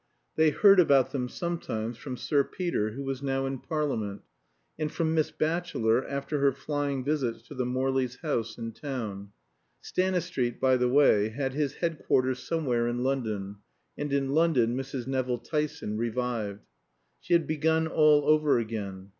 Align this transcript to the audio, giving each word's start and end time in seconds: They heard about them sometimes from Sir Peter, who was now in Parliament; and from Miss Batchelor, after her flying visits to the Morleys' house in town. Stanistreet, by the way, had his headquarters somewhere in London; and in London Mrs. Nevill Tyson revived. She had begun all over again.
They 0.35 0.49
heard 0.49 0.79
about 0.79 1.11
them 1.11 1.29
sometimes 1.29 1.95
from 1.95 2.17
Sir 2.17 2.43
Peter, 2.43 2.93
who 2.93 3.03
was 3.03 3.21
now 3.21 3.45
in 3.45 3.59
Parliament; 3.59 4.23
and 4.79 4.91
from 4.91 5.13
Miss 5.13 5.29
Batchelor, 5.29 6.03
after 6.09 6.39
her 6.39 6.51
flying 6.51 7.03
visits 7.03 7.43
to 7.43 7.53
the 7.53 7.67
Morleys' 7.67 8.15
house 8.23 8.57
in 8.57 8.71
town. 8.71 9.31
Stanistreet, 9.79 10.59
by 10.59 10.75
the 10.75 10.89
way, 10.89 11.29
had 11.29 11.53
his 11.53 11.75
headquarters 11.75 12.39
somewhere 12.39 12.87
in 12.87 13.03
London; 13.03 13.57
and 13.95 14.11
in 14.11 14.29
London 14.31 14.75
Mrs. 14.75 15.05
Nevill 15.05 15.37
Tyson 15.37 15.97
revived. 15.99 16.65
She 17.19 17.33
had 17.33 17.45
begun 17.45 17.85
all 17.85 18.25
over 18.25 18.57
again. 18.57 19.09